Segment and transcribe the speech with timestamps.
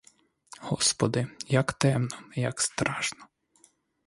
[0.61, 3.25] Господи,— як темно,— як страшно!